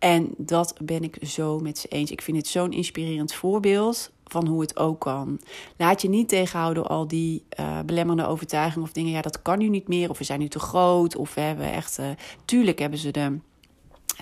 En 0.00 0.34
dat 0.36 0.74
ben 0.82 1.02
ik 1.02 1.18
zo 1.22 1.58
met 1.58 1.78
ze 1.78 1.88
eens. 1.88 2.10
Ik 2.10 2.22
vind 2.22 2.36
het 2.36 2.46
zo'n 2.46 2.72
inspirerend 2.72 3.34
voorbeeld 3.34 4.10
van 4.24 4.46
hoe 4.46 4.60
het 4.60 4.76
ook 4.76 5.00
kan. 5.00 5.40
Laat 5.76 6.02
je 6.02 6.08
niet 6.08 6.28
tegenhouden 6.28 6.86
al 6.86 7.08
die 7.08 7.44
uh, 7.60 7.80
belemmerende 7.80 8.30
overtuigingen 8.30 8.86
of 8.86 8.92
dingen. 8.92 9.12
Ja, 9.12 9.20
dat 9.20 9.42
kan 9.42 9.58
nu 9.58 9.68
niet 9.68 9.88
meer. 9.88 10.10
Of 10.10 10.18
we 10.18 10.24
zijn 10.24 10.40
nu 10.40 10.48
te 10.48 10.58
groot. 10.58 11.16
Of 11.16 11.34
we 11.34 11.40
hebben 11.40 11.72
echt. 11.72 11.98
Uh, 11.98 12.06
tuurlijk 12.44 12.78
hebben 12.78 12.98
ze 12.98 13.10
de. 13.10 13.38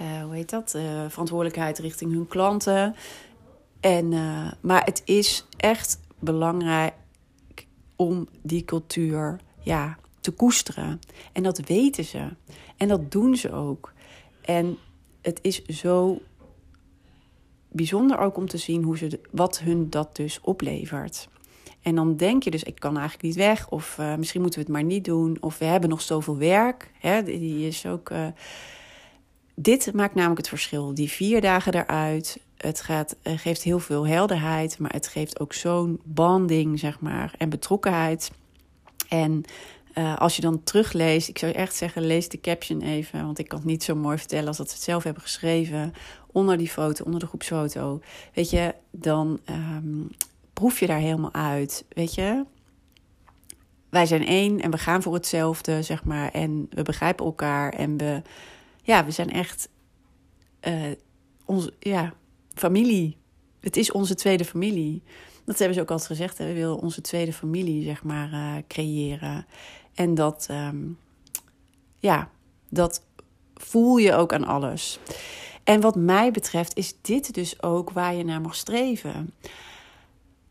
Uh, 0.00 0.22
hoe 0.22 0.34
heet 0.34 0.50
dat? 0.50 0.70
verantwoordelijkheid 1.08 1.78
richting 1.78 2.12
hun 2.12 2.26
klanten. 2.26 2.94
En, 3.80 4.08
maar 4.60 4.84
het 4.84 5.02
is 5.04 5.46
echt 5.56 6.00
belangrijk 6.18 6.94
om 7.96 8.28
die 8.42 8.64
cultuur 8.64 9.40
ja, 9.60 9.98
te 10.20 10.30
koesteren. 10.30 11.00
En 11.32 11.42
dat 11.42 11.58
weten 11.58 12.04
ze. 12.04 12.28
En 12.76 12.88
dat 12.88 13.10
doen 13.10 13.36
ze 13.36 13.52
ook. 13.52 13.92
En 14.40 14.78
het 15.22 15.38
is 15.42 15.64
zo 15.64 16.18
bijzonder 17.68 18.18
ook 18.18 18.36
om 18.36 18.48
te 18.48 18.58
zien 18.58 18.82
hoe 18.82 18.98
ze, 18.98 19.20
wat 19.30 19.58
hun 19.58 19.90
dat 19.90 20.16
dus 20.16 20.40
oplevert. 20.40 21.28
En 21.82 21.94
dan 21.94 22.16
denk 22.16 22.42
je 22.42 22.50
dus, 22.50 22.62
ik 22.62 22.78
kan 22.78 22.96
eigenlijk 22.96 23.22
niet 23.22 23.36
weg. 23.36 23.70
Of 23.70 23.96
uh, 24.00 24.14
misschien 24.14 24.40
moeten 24.40 24.60
we 24.60 24.66
het 24.66 24.74
maar 24.74 24.84
niet 24.84 25.04
doen. 25.04 25.36
Of 25.40 25.58
we 25.58 25.64
hebben 25.64 25.90
nog 25.90 26.00
zoveel 26.00 26.36
werk. 26.36 26.90
Hè, 26.98 27.22
die 27.22 27.66
is 27.66 27.86
ook... 27.86 28.10
Uh, 28.10 28.26
dit 29.54 29.92
maakt 29.94 30.14
namelijk 30.14 30.38
het 30.38 30.48
verschil. 30.48 30.94
Die 30.94 31.10
vier 31.10 31.40
dagen 31.40 31.74
eruit. 31.74 32.40
Het 32.56 32.80
gaat, 32.80 33.16
uh, 33.22 33.38
geeft 33.38 33.62
heel 33.62 33.78
veel 33.78 34.06
helderheid. 34.06 34.78
Maar 34.78 34.92
het 34.92 35.08
geeft 35.08 35.40
ook 35.40 35.52
zo'n 35.52 36.00
banding, 36.04 36.78
zeg 36.78 37.00
maar. 37.00 37.34
En 37.38 37.48
betrokkenheid. 37.48 38.30
En 39.08 39.44
uh, 39.94 40.16
als 40.16 40.36
je 40.36 40.42
dan 40.42 40.62
terugleest, 40.62 41.28
ik 41.28 41.38
zou 41.38 41.52
echt 41.52 41.74
zeggen, 41.74 42.06
lees 42.06 42.28
de 42.28 42.40
caption 42.40 42.82
even. 42.82 43.24
Want 43.24 43.38
ik 43.38 43.48
kan 43.48 43.58
het 43.58 43.68
niet 43.68 43.82
zo 43.82 43.94
mooi 43.94 44.18
vertellen 44.18 44.48
als 44.48 44.56
dat 44.56 44.68
ze 44.68 44.74
het 44.74 44.82
zelf 44.82 45.02
hebben 45.02 45.22
geschreven. 45.22 45.92
Onder 46.32 46.58
die 46.58 46.68
foto, 46.68 47.04
onder 47.04 47.20
de 47.20 47.26
groepsfoto. 47.26 48.00
Weet 48.34 48.50
je, 48.50 48.74
dan 48.90 49.40
um, 49.50 50.08
proef 50.52 50.80
je 50.80 50.86
daar 50.86 50.98
helemaal 50.98 51.32
uit. 51.32 51.84
Weet 51.88 52.14
je, 52.14 52.44
wij 53.88 54.06
zijn 54.06 54.26
één 54.26 54.60
en 54.60 54.70
we 54.70 54.78
gaan 54.78 55.02
voor 55.02 55.14
hetzelfde, 55.14 55.82
zeg 55.82 56.04
maar. 56.04 56.30
En 56.30 56.66
we 56.70 56.82
begrijpen 56.82 57.24
elkaar. 57.24 57.72
En 57.72 57.96
we, 57.96 58.22
ja, 58.82 59.04
we 59.04 59.10
zijn 59.10 59.30
echt 59.30 59.68
uh, 60.68 60.82
onze 61.44 61.72
ja, 61.78 62.14
familie. 62.54 63.16
Het 63.60 63.76
is 63.76 63.92
onze 63.92 64.14
tweede 64.14 64.44
familie. 64.44 65.02
Dat 65.48 65.58
hebben 65.58 65.76
ze 65.76 65.80
ook 65.80 65.90
altijd 65.90 66.08
gezegd. 66.08 66.38
We 66.38 66.52
willen 66.52 66.78
onze 66.78 67.00
tweede 67.00 67.32
familie, 67.32 67.84
zeg 67.84 68.02
maar, 68.02 68.32
uh, 68.32 68.54
creëren. 68.66 69.46
En 69.94 70.14
dat, 70.14 70.48
um, 70.50 70.98
ja, 71.98 72.30
dat 72.68 73.02
voel 73.54 73.96
je 73.96 74.14
ook 74.14 74.32
aan 74.32 74.44
alles. 74.44 74.98
En 75.64 75.80
wat 75.80 75.96
mij 75.96 76.30
betreft 76.30 76.76
is 76.76 76.94
dit 77.00 77.34
dus 77.34 77.62
ook 77.62 77.90
waar 77.90 78.14
je 78.14 78.24
naar 78.24 78.40
mag 78.40 78.54
streven. 78.54 79.34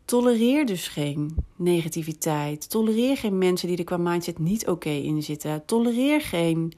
Tolereer 0.06 0.66
dus 0.66 0.88
geen 0.88 1.36
negativiteit. 1.56 2.70
Tolereer 2.70 3.18
geen 3.18 3.38
mensen 3.38 3.68
die 3.68 3.78
er 3.78 3.84
qua 3.84 3.98
mindset 3.98 4.40
niet 4.40 4.68
oké 4.68 4.90
in 4.90 5.24
zitten. 5.24 5.66
Tolereer 5.66 6.22
geen 6.22 6.74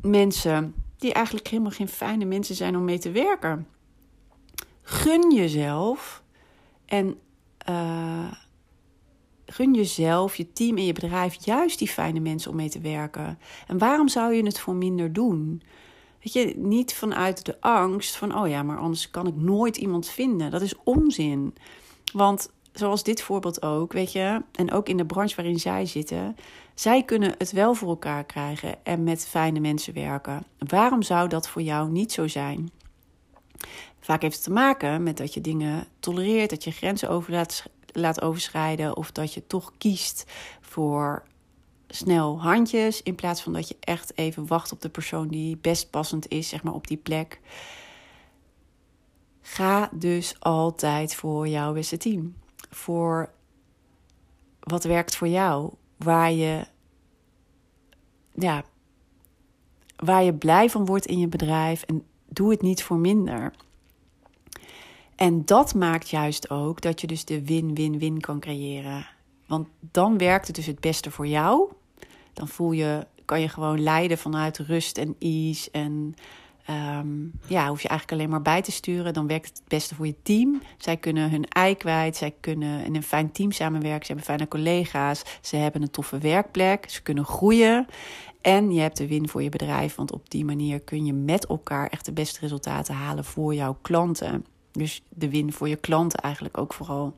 mensen 0.00 0.74
die 0.98 1.12
eigenlijk 1.12 1.48
helemaal 1.48 1.72
geen 1.72 1.88
fijne 1.88 2.24
mensen 2.24 2.54
zijn 2.54 2.76
om 2.76 2.84
mee 2.84 2.98
te 2.98 3.10
werken. 3.10 3.66
Gun 4.82 5.34
jezelf 5.34 6.22
en 6.90 7.18
uh, 7.68 8.32
gun 9.46 9.74
jezelf, 9.74 10.36
je 10.36 10.52
team 10.52 10.76
en 10.76 10.84
je 10.84 10.92
bedrijf 10.92 11.44
juist 11.44 11.78
die 11.78 11.88
fijne 11.88 12.20
mensen 12.20 12.50
om 12.50 12.56
mee 12.56 12.68
te 12.68 12.80
werken. 12.80 13.38
En 13.66 13.78
waarom 13.78 14.08
zou 14.08 14.34
je 14.34 14.42
het 14.42 14.60
voor 14.60 14.74
minder 14.74 15.12
doen? 15.12 15.62
Weet 16.22 16.32
je, 16.32 16.54
niet 16.56 16.94
vanuit 16.94 17.44
de 17.44 17.60
angst 17.60 18.16
van, 18.16 18.38
oh 18.38 18.48
ja, 18.48 18.62
maar 18.62 18.78
anders 18.78 19.10
kan 19.10 19.26
ik 19.26 19.36
nooit 19.36 19.76
iemand 19.76 20.08
vinden. 20.08 20.50
Dat 20.50 20.62
is 20.62 20.74
onzin. 20.84 21.54
Want 22.12 22.50
zoals 22.72 23.02
dit 23.02 23.22
voorbeeld 23.22 23.62
ook, 23.62 23.92
weet 23.92 24.12
je, 24.12 24.42
en 24.52 24.72
ook 24.72 24.88
in 24.88 24.96
de 24.96 25.06
branche 25.06 25.36
waarin 25.36 25.60
zij 25.60 25.86
zitten, 25.86 26.36
zij 26.74 27.02
kunnen 27.02 27.34
het 27.38 27.52
wel 27.52 27.74
voor 27.74 27.88
elkaar 27.88 28.24
krijgen 28.24 28.84
en 28.84 29.04
met 29.04 29.26
fijne 29.26 29.60
mensen 29.60 29.94
werken. 29.94 30.42
Waarom 30.58 31.02
zou 31.02 31.28
dat 31.28 31.48
voor 31.48 31.62
jou 31.62 31.90
niet 31.90 32.12
zo 32.12 32.28
zijn? 32.28 32.70
Vaak 34.00 34.22
heeft 34.22 34.34
het 34.34 34.44
te 34.44 34.50
maken 34.50 35.02
met 35.02 35.16
dat 35.16 35.34
je 35.34 35.40
dingen 35.40 35.86
tolereert, 36.00 36.50
dat 36.50 36.64
je 36.64 36.70
grenzen 36.70 37.10
over 37.10 37.32
laat, 37.32 37.64
laat 37.92 38.22
overschrijden 38.22 38.96
of 38.96 39.12
dat 39.12 39.34
je 39.34 39.46
toch 39.46 39.72
kiest 39.78 40.24
voor 40.60 41.22
snel 41.88 42.40
handjes 42.40 43.02
in 43.02 43.14
plaats 43.14 43.42
van 43.42 43.52
dat 43.52 43.68
je 43.68 43.76
echt 43.80 44.18
even 44.18 44.46
wacht 44.46 44.72
op 44.72 44.80
de 44.80 44.88
persoon 44.88 45.28
die 45.28 45.56
best 45.56 45.90
passend 45.90 46.28
is, 46.28 46.48
zeg 46.48 46.62
maar 46.62 46.74
op 46.74 46.86
die 46.86 46.96
plek. 46.96 47.40
Ga 49.40 49.90
dus 49.92 50.34
altijd 50.38 51.14
voor 51.14 51.48
jouw 51.48 51.72
beste 51.72 51.96
team. 51.96 52.34
Voor 52.70 53.30
wat 54.60 54.84
werkt 54.84 55.16
voor 55.16 55.28
jou, 55.28 55.72
waar 55.96 56.32
je 56.32 56.66
ja, 58.34 58.64
waar 59.96 60.22
je 60.22 60.34
blij 60.34 60.70
van 60.70 60.84
wordt 60.84 61.06
in 61.06 61.18
je 61.18 61.28
bedrijf 61.28 61.82
en 61.82 62.04
doe 62.32 62.50
het 62.50 62.62
niet 62.62 62.82
voor 62.82 62.98
minder. 62.98 63.52
En 65.16 65.44
dat 65.44 65.74
maakt 65.74 66.08
juist 66.08 66.50
ook 66.50 66.80
dat 66.80 67.00
je 67.00 67.06
dus 67.06 67.24
de 67.24 67.44
win-win-win 67.44 68.20
kan 68.20 68.40
creëren. 68.40 69.06
Want 69.46 69.68
dan 69.80 70.18
werkt 70.18 70.46
het 70.46 70.56
dus 70.56 70.66
het 70.66 70.80
beste 70.80 71.10
voor 71.10 71.26
jou. 71.26 71.72
Dan 72.32 72.48
voel 72.48 72.72
je, 72.72 73.06
kan 73.24 73.40
je 73.40 73.48
gewoon 73.48 73.82
leiden 73.82 74.18
vanuit 74.18 74.58
rust 74.58 74.98
en 74.98 75.16
ease. 75.18 75.70
En 75.70 76.14
um, 76.70 77.32
ja, 77.46 77.68
hoef 77.68 77.82
je 77.82 77.88
eigenlijk 77.88 78.20
alleen 78.20 78.30
maar 78.30 78.42
bij 78.42 78.62
te 78.62 78.72
sturen. 78.72 79.12
Dan 79.12 79.26
werkt 79.26 79.48
het 79.48 79.62
beste 79.68 79.94
voor 79.94 80.06
je 80.06 80.22
team. 80.22 80.62
Zij 80.78 80.96
kunnen 80.96 81.30
hun 81.30 81.44
ei 81.48 81.76
kwijt. 81.76 82.16
Zij 82.16 82.34
kunnen 82.40 82.84
in 82.84 82.94
een 82.94 83.02
fijn 83.02 83.32
team 83.32 83.52
samenwerken. 83.52 84.06
Ze 84.06 84.12
hebben 84.12 84.24
fijne 84.24 84.48
collega's. 84.48 85.22
Ze 85.40 85.56
hebben 85.56 85.82
een 85.82 85.90
toffe 85.90 86.18
werkplek. 86.18 86.90
Ze 86.90 87.02
kunnen 87.02 87.24
groeien. 87.24 87.86
En 88.40 88.72
je 88.72 88.80
hebt 88.80 88.96
de 88.96 89.06
win 89.06 89.28
voor 89.28 89.42
je 89.42 89.48
bedrijf. 89.48 89.94
Want 89.94 90.12
op 90.12 90.30
die 90.30 90.44
manier 90.44 90.80
kun 90.80 91.04
je 91.04 91.12
met 91.12 91.46
elkaar 91.46 91.86
echt 91.88 92.04
de 92.04 92.12
beste 92.12 92.40
resultaten 92.40 92.94
halen 92.94 93.24
voor 93.24 93.54
jouw 93.54 93.78
klanten. 93.82 94.46
Dus 94.72 95.02
de 95.08 95.30
win 95.30 95.52
voor 95.52 95.68
je 95.68 95.76
klanten 95.76 96.18
eigenlijk 96.18 96.58
ook 96.58 96.72
vooral. 96.72 97.14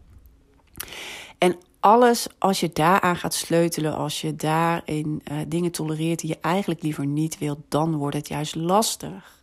En 1.39 1.57
alles, 1.81 2.27
als 2.39 2.61
je 2.61 2.71
daaraan 2.73 3.17
gaat 3.17 3.35
sleutelen, 3.35 3.97
als 3.97 4.21
je 4.21 4.37
daarin 4.37 5.23
uh, 5.31 5.39
dingen 5.49 5.71
tolereert 5.71 6.21
die 6.21 6.29
je 6.31 6.39
eigenlijk 6.41 6.83
liever 6.83 7.07
niet 7.07 7.39
wilt, 7.39 7.59
dan 7.69 7.97
wordt 7.97 8.17
het 8.17 8.29
juist 8.29 8.55
lastig. 8.55 9.42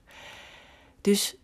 Dus 1.02 1.36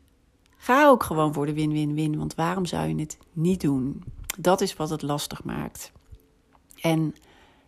ga 0.57 0.87
ook 0.87 1.03
gewoon 1.03 1.33
voor 1.33 1.45
de 1.45 1.53
win-win-win, 1.53 2.17
want 2.17 2.35
waarom 2.35 2.65
zou 2.65 2.87
je 2.87 2.95
het 2.95 3.17
niet 3.33 3.61
doen? 3.61 4.03
Dat 4.37 4.61
is 4.61 4.75
wat 4.75 4.89
het 4.89 5.01
lastig 5.01 5.43
maakt. 5.43 5.91
En 6.81 7.15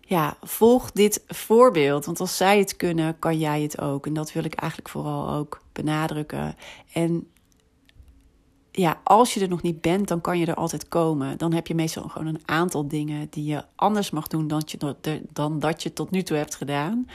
ja, 0.01 0.37
volg 0.41 0.91
dit 0.91 1.23
voorbeeld. 1.27 2.05
Want 2.05 2.19
als 2.19 2.37
zij 2.37 2.59
het 2.59 2.75
kunnen, 2.75 3.19
kan 3.19 3.39
jij 3.39 3.61
het 3.61 3.81
ook. 3.81 4.05
En 4.05 4.13
dat 4.13 4.33
wil 4.33 4.43
ik 4.43 4.53
eigenlijk 4.53 4.89
vooral 4.89 5.29
ook 5.29 5.61
benadrukken. 5.71 6.55
En 6.93 7.27
ja, 8.71 9.01
als 9.03 9.33
je 9.33 9.39
er 9.39 9.47
nog 9.47 9.61
niet 9.61 9.81
bent, 9.81 10.07
dan 10.07 10.21
kan 10.21 10.39
je 10.39 10.45
er 10.45 10.55
altijd 10.55 10.87
komen. 10.87 11.37
Dan 11.37 11.53
heb 11.53 11.67
je 11.67 11.75
meestal 11.75 12.09
gewoon 12.09 12.27
een 12.27 12.41
aantal 12.45 12.87
dingen 12.87 13.27
die 13.29 13.45
je 13.45 13.63
anders 13.75 14.09
mag 14.09 14.27
doen 14.27 14.47
dan, 14.47 14.61
je, 14.65 15.21
dan 15.33 15.59
dat 15.59 15.83
je 15.83 15.93
tot 15.93 16.11
nu 16.11 16.23
toe 16.23 16.37
hebt 16.37 16.55
gedaan. 16.55 17.07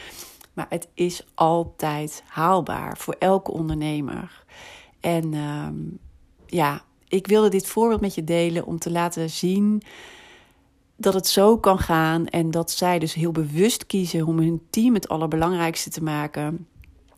Maar 0.52 0.67
het 0.69 0.88
is 0.95 1.26
altijd 1.35 2.23
haalbaar 2.26 2.99
voor 2.99 3.17
elke 3.19 3.50
ondernemer. 3.50 4.42
En 5.03 5.35
ehm, 5.35 5.75
ja, 6.47 6.83
ik 7.09 7.27
wilde 7.27 7.49
dit 7.49 7.67
voorbeeld 7.67 8.01
met 8.01 8.15
je 8.15 8.25
delen 8.25 8.67
om 8.67 8.79
te 8.79 8.91
laten 8.91 9.31
zien 9.31 9.83
dat 10.97 11.15
het 11.15 11.27
zo 11.27 11.59
kan 11.59 11.79
gaan 11.79 12.27
en 12.27 12.51
dat 12.51 12.71
zij 12.71 12.99
dus 12.99 13.15
heel 13.15 13.33
bewust 13.33 13.87
kiezen 13.87 14.27
om 14.27 14.39
hun 14.39 14.63
team 14.71 14.95
het 14.95 15.09
allerbelangrijkste 15.09 15.91
te 15.91 16.03
maken. 16.03 16.67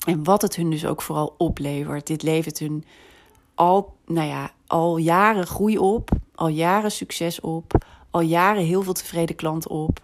En 0.07 0.25
wat 0.25 0.43
het 0.43 0.57
hun 0.57 0.71
dus 0.71 0.87
ook 0.87 1.03
vooral 1.03 1.35
oplevert. 1.38 2.07
Dit 2.07 2.23
levert 2.23 2.59
hun 2.59 2.85
al, 3.55 3.97
nou 4.07 4.29
ja, 4.29 4.50
al 4.67 4.97
jaren 4.97 5.47
groei 5.47 5.79
op, 5.79 6.11
al 6.35 6.49
jaren 6.49 6.91
succes 6.91 7.41
op, 7.41 7.85
al 8.11 8.21
jaren 8.21 8.64
heel 8.64 8.83
veel 8.83 8.93
tevreden 8.93 9.37
klanten 9.37 9.71
op. 9.71 10.03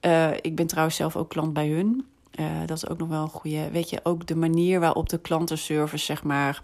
Uh, 0.00 0.30
ik 0.40 0.56
ben 0.56 0.66
trouwens 0.66 0.96
zelf 0.96 1.16
ook 1.16 1.28
klant 1.28 1.52
bij 1.52 1.68
hun. 1.68 2.06
Uh, 2.40 2.46
dat 2.66 2.76
is 2.76 2.88
ook 2.88 2.98
nog 2.98 3.08
wel 3.08 3.22
een 3.22 3.28
goede. 3.28 3.70
Weet 3.70 3.90
je, 3.90 4.00
ook 4.02 4.26
de 4.26 4.36
manier 4.36 4.80
waarop 4.80 5.08
de 5.08 5.18
klantenservice, 5.18 6.04
zeg 6.04 6.22
maar, 6.22 6.62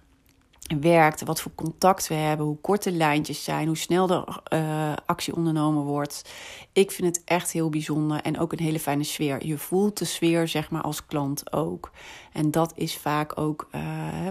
werkt, 0.81 1.25
wat 1.25 1.41
voor 1.41 1.53
contact 1.55 2.09
we 2.09 2.15
hebben, 2.15 2.47
hoe 2.47 2.61
kort 2.61 2.83
de 2.83 2.93
lijntjes 2.93 3.45
zijn, 3.45 3.67
hoe 3.67 3.77
snel 3.77 4.07
de 4.07 4.27
uh, 4.53 4.93
actie 5.07 5.37
ondernomen 5.37 5.83
wordt. 5.83 6.31
Ik 6.73 6.91
vind 6.91 7.17
het 7.17 7.25
echt 7.25 7.53
heel 7.53 7.71
bijzonder 7.71 8.21
en 8.23 8.39
ook 8.39 8.53
een 8.53 8.65
hele 8.65 8.81
fijne 8.81 9.05
sfeer. 9.05 9.47
Je 9.47 9.59
voelt 9.59 9.99
de 9.99 10.05
sfeer, 10.05 10.49
zeg 10.49 10.71
maar, 10.71 10.83
als 10.83 11.07
klant 11.07 11.53
ook. 11.53 11.91
En 12.33 12.51
dat 12.51 12.73
is 12.75 12.97
vaak 12.97 13.39
ook 13.39 13.69
uh, 13.75 13.83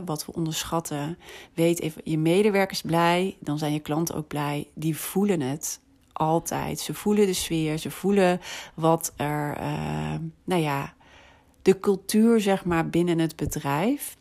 wat 0.06 0.26
we 0.26 0.34
onderschatten. 0.34 1.18
Weet 1.54 1.80
even, 1.80 2.02
je 2.04 2.18
medewerkers 2.18 2.82
blij, 2.82 3.38
dan 3.40 3.58
zijn 3.58 3.74
je 3.74 3.80
klanten 3.80 4.16
ook 4.16 4.28
blij. 4.28 4.68
Die 4.74 4.98
voelen 4.98 5.42
het 5.42 5.80
altijd. 6.14 6.80
Ze 6.80 6.94
voelen 6.94 7.26
de 7.26 7.34
sfeer, 7.34 7.78
ze 7.78 7.92
voelen 7.92 8.42
wat 8.74 9.14
er, 9.16 9.58
uh, 9.62 10.16
nou 10.44 10.62
ja, 10.62 10.94
de 11.62 11.80
cultuur, 11.80 12.42
zeg 12.42 12.66
maar, 12.66 12.90
binnen 12.90 13.20
het 13.20 13.36
bedrijf 13.36 14.18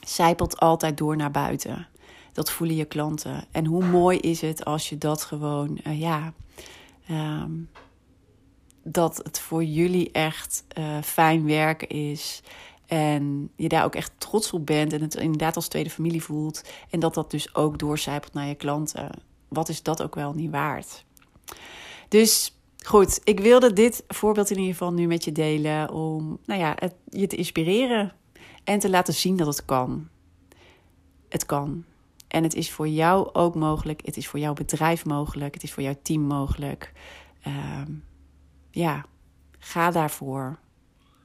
zijpelt 0.00 0.60
altijd 0.60 0.98
door 0.98 1.16
naar 1.16 1.30
buiten. 1.30 1.88
Dat 2.32 2.50
voelen 2.50 2.76
je 2.76 2.84
klanten. 2.84 3.44
En 3.50 3.66
hoe 3.66 3.84
mooi 3.84 4.18
is 4.18 4.40
het 4.40 4.64
als 4.64 4.88
je 4.88 4.98
dat 4.98 5.22
gewoon, 5.22 5.80
uh, 5.86 6.00
ja, 6.00 6.32
um, 7.10 7.70
dat 8.82 9.16
het 9.16 9.40
voor 9.40 9.64
jullie 9.64 10.10
echt 10.12 10.64
uh, 10.78 11.02
fijn 11.02 11.46
werken 11.46 11.88
is. 11.88 12.42
En 12.86 13.50
je 13.56 13.68
daar 13.68 13.84
ook 13.84 13.94
echt 13.94 14.12
trots 14.18 14.52
op 14.52 14.66
bent 14.66 14.92
en 14.92 15.00
het 15.00 15.14
inderdaad 15.14 15.56
als 15.56 15.68
tweede 15.68 15.90
familie 15.90 16.22
voelt. 16.22 16.64
En 16.90 17.00
dat 17.00 17.14
dat 17.14 17.30
dus 17.30 17.54
ook 17.54 17.78
doorcijpelt 17.78 18.32
naar 18.32 18.46
je 18.46 18.54
klanten. 18.54 19.10
Wat 19.48 19.68
is 19.68 19.82
dat 19.82 20.02
ook 20.02 20.14
wel 20.14 20.32
niet 20.32 20.50
waard? 20.50 21.04
Dus 22.08 22.54
goed, 22.84 23.20
ik 23.24 23.40
wilde 23.40 23.72
dit 23.72 24.04
voorbeeld 24.08 24.50
in 24.50 24.56
ieder 24.56 24.72
geval 24.72 24.92
nu 24.92 25.06
met 25.06 25.24
je 25.24 25.32
delen 25.32 25.90
om 25.92 26.38
nou 26.44 26.60
ja, 26.60 26.76
je 27.08 27.26
te 27.26 27.36
inspireren 27.36 28.12
en 28.64 28.78
te 28.78 28.90
laten 28.90 29.14
zien 29.14 29.36
dat 29.36 29.46
het 29.46 29.64
kan. 29.64 30.08
Het 31.28 31.46
kan. 31.46 31.84
En 32.28 32.42
het 32.42 32.54
is 32.54 32.72
voor 32.72 32.88
jou 32.88 33.32
ook 33.32 33.54
mogelijk. 33.54 34.06
Het 34.06 34.16
is 34.16 34.28
voor 34.28 34.38
jouw 34.38 34.52
bedrijf 34.52 35.04
mogelijk. 35.04 35.54
Het 35.54 35.62
is 35.62 35.72
voor 35.72 35.82
jouw 35.82 35.98
team 36.02 36.22
mogelijk. 36.22 36.92
Uh, 37.46 37.82
ja, 38.70 39.04
ga 39.58 39.90
daarvoor. 39.90 40.58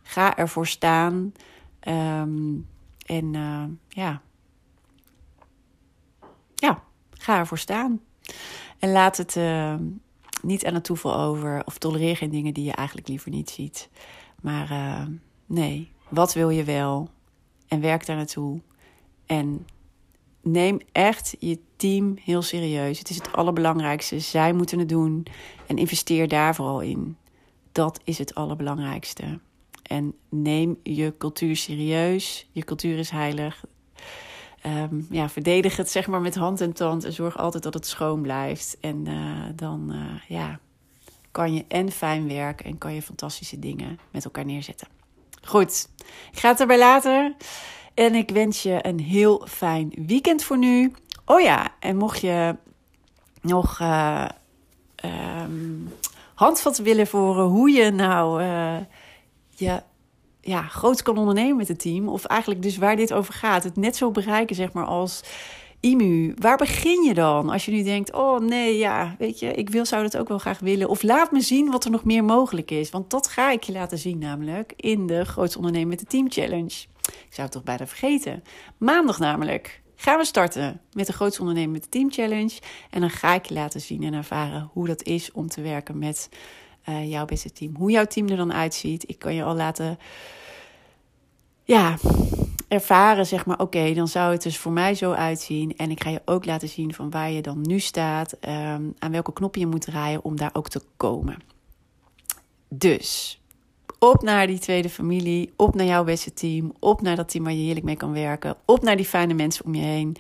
Ga 0.04 0.38
ervoor 0.38 0.68
staan. 0.68 1.34
Um, 1.88 2.68
en 3.06 3.34
uh, 3.34 3.64
ja. 3.88 4.22
Ja, 6.56 6.84
ga 7.12 7.38
ervoor 7.38 7.58
staan. 7.58 8.02
En 8.80 8.92
laat 8.92 9.18
het 9.18 9.36
uh, 9.36 9.76
niet 10.42 10.66
aan 10.66 10.74
het 10.74 10.84
toeval 10.84 11.16
over. 11.16 11.66
Of 11.66 11.78
tolereer 11.78 12.18
geen 12.18 12.30
dingen 12.30 12.54
die 12.54 12.66
je 12.66 12.74
eigenlijk 12.74 13.08
liever 13.08 13.30
niet 13.32 13.50
ziet. 13.50 13.90
Maar 14.42 15.08
nee, 15.46 15.92
wat 16.10 16.34
wil 16.34 16.50
je 16.50 16.64
wel? 16.64 17.10
En 17.68 17.82
werk 17.82 18.06
daar 18.06 18.16
naartoe. 18.16 18.62
En 19.26 19.68
neem 20.42 20.80
echt 20.92 21.36
je 21.40 21.60
team 21.76 22.18
heel 22.24 22.42
serieus. 22.42 23.00
Het 23.00 23.10
is 23.10 23.16
het 23.16 23.32
allerbelangrijkste. 23.32 24.20
Zij 24.20 24.54
moeten 24.54 24.80
het 24.80 24.90
doen. 24.90 25.26
En 25.68 25.78
investeer 25.78 26.28
daar 26.28 26.56
vooral 26.56 26.82
in. 26.82 27.18
Dat 27.72 28.00
is 28.04 28.18
het 28.18 28.36
allerbelangrijkste. 28.36 29.40
En 29.84 30.14
neem 30.30 30.80
je 30.84 31.14
cultuur 31.18 31.56
serieus. 31.56 32.50
Je 32.52 32.64
cultuur 32.64 32.98
is 32.98 33.10
heilig. 33.10 33.66
Um, 34.66 35.08
ja, 35.10 35.30
verdedig 35.30 35.78
het 35.78 35.90
zeg 35.90 36.08
maar 36.08 36.22
met 36.22 36.36
hand 36.36 36.62
en 36.62 36.74
tand. 36.74 37.04
En 37.04 37.14
zorg 37.14 37.38
altijd 37.38 37.64
dat 37.64 37.74
het 37.74 37.88
schoon 37.88 38.22
blijft. 38.22 38.78
En 38.80 39.06
uh, 39.06 39.44
dan 39.56 39.92
uh, 39.92 40.00
ja, 40.28 40.60
kan 41.32 41.54
je 41.54 41.66
en 41.68 41.92
fijn 41.92 42.28
werken 42.28 42.66
en 42.66 42.78
kan 42.78 42.94
je 42.94 43.02
fantastische 43.02 43.60
dingen 43.60 44.00
met 44.12 44.26
elkaar 44.26 44.46
neerzetten. 44.46 44.88
Goed, 45.46 45.90
ik 46.32 46.40
ga 46.40 46.50
het 46.50 46.60
erbij 46.60 46.78
laten. 46.78 47.36
En 47.94 48.16
ik 48.16 48.30
wens 48.30 48.64
je 48.64 48.78
een 48.82 49.00
heel 49.00 49.48
fijn 49.50 49.94
weekend 50.08 50.44
voor 50.44 50.58
nu. 50.58 50.94
Oh 51.26 51.42
ja, 51.42 51.68
en 51.80 51.98
mocht 51.98 52.22
je 52.22 52.56
nog 53.42 53.80
uh, 53.80 54.28
um, 55.44 55.94
handvatten 56.36 56.84
willen 56.84 57.08
voor 57.08 57.42
hoe 57.42 57.70
je 57.70 57.92
nou 57.92 58.44
uh, 58.44 58.78
je 59.50 59.82
ja, 60.42 60.62
groot 60.62 61.02
kan 61.02 61.18
ondernemen 61.18 61.58
met 61.58 61.68
het 61.68 61.80
team. 61.80 62.08
Of 62.08 62.26
eigenlijk 62.26 62.62
dus 62.62 62.78
waar 62.78 62.96
dit 62.96 63.14
over 63.14 63.34
gaat. 63.34 63.64
Het 63.64 63.76
net 63.76 63.96
zo 63.96 64.12
bereiken, 64.12 64.56
zeg 64.56 64.74
maar, 64.74 64.86
als 64.86 65.24
IMU, 65.86 66.34
waar 66.40 66.58
begin 66.58 67.04
je 67.04 67.14
dan? 67.14 67.50
Als 67.50 67.66
je 67.66 67.72
nu 67.72 67.84
denkt, 67.84 68.14
oh 68.14 68.40
nee, 68.40 68.78
ja, 68.78 69.16
weet 69.18 69.40
je, 69.40 69.54
ik 69.54 69.70
wil, 69.70 69.86
zou 69.86 70.04
dat 70.04 70.18
ook 70.18 70.28
wel 70.28 70.38
graag 70.38 70.60
willen. 70.60 70.90
Of 70.90 71.04
laat 71.04 71.32
me 71.32 71.42
zien 71.42 71.72
wat 71.72 71.86
er 71.86 71.92
nog 71.92 72.04
meer 72.04 72.24
mogelijk 72.24 72.72
is. 72.72 72.90
Want 72.90 73.10
dat 73.10 73.28
ga 73.28 73.52
ik 73.52 73.64
je 73.64 73.72
laten 73.72 73.98
zien 73.98 74.18
namelijk 74.18 74.74
in 74.76 75.08
de 75.08 75.26
Grootste 75.26 75.58
Ondernemen 75.58 75.90
met 75.90 76.00
de 76.00 76.06
Team 76.06 76.32
Challenge. 76.32 76.86
Ik 77.02 77.28
zou 77.30 77.42
het 77.42 77.52
toch 77.52 77.64
bijna 77.64 77.88
vergeten. 77.88 78.44
Maandag 78.78 79.20
namelijk 79.20 79.82
gaan 79.96 80.18
we 80.18 80.26
starten 80.26 80.82
met 80.92 81.08
de 81.08 81.14
Grootste 81.14 81.42
Ondernemen 81.42 81.72
met 81.72 81.84
de 81.84 81.90
Team 81.90 82.12
Challenge. 82.12 82.60
En 82.90 83.00
dan 83.00 83.10
ga 83.10 83.34
ik 83.34 83.46
je 83.46 83.54
laten 83.54 83.82
zien 83.82 84.04
en 84.04 84.14
ervaren 84.14 84.70
hoe 84.74 84.88
dat 84.88 85.04
is 85.04 85.32
om 85.32 85.48
te 85.48 85.62
werken 85.62 85.98
met 85.98 86.30
uh, 86.90 87.10
jouw 87.10 87.26
beste 87.26 87.52
team. 87.52 87.76
Hoe 87.76 87.92
jouw 87.92 88.06
team 88.06 88.30
er 88.30 88.38
dan 88.38 88.54
uitziet. 88.54 89.10
Ik 89.10 89.20
kan 89.20 89.36
je 89.36 89.44
al 89.44 89.56
laten... 89.56 90.00
Ja, 91.64 91.98
ervaren, 92.76 93.26
zeg 93.26 93.46
maar, 93.46 93.60
oké, 93.60 93.94
dan 93.94 94.08
zou 94.08 94.32
het 94.32 94.44
dus 94.44 94.58
voor 94.58 94.72
mij 94.72 94.96
zo 94.96 95.12
uitzien. 95.12 95.78
En 95.78 95.92
ik 95.92 96.04
ga 96.04 96.10
je 96.10 96.22
ook 96.26 96.46
laten 96.46 96.70
zien 96.70 96.94
van 96.94 97.10
waar 97.10 97.32
je 97.32 97.42
dan 97.42 97.62
nu 97.62 97.80
staat, 97.80 98.32
ehm, 98.40 98.84
aan 99.00 99.12
welke 99.12 99.34
knop 99.34 99.56
je 99.56 99.68
moet 99.68 99.82
draaien 99.82 100.24
om 100.24 100.36
daar 100.36 100.50
ook 100.54 100.70
te 100.70 100.82
komen. 100.98 101.38
Dus 102.70 103.42
op 104.00 104.22
naar 104.22 104.48
die 104.48 104.60
tweede 104.60 104.90
familie, 104.90 105.54
op 105.56 105.76
naar 105.76 105.86
jouw 105.86 106.04
beste 106.04 106.34
team, 106.34 106.74
op 106.80 107.02
naar 107.02 107.16
dat 107.16 107.30
team 107.30 107.44
waar 107.44 107.54
je 107.54 107.64
heerlijk 107.64 107.86
mee 107.86 107.96
kan 107.96 108.12
werken, 108.12 108.56
op 108.66 108.82
naar 108.82 108.96
die 108.96 109.06
fijne 109.06 109.34
mensen 109.34 109.66
om 109.66 109.76
je 109.76 109.82
heen, 109.82 110.16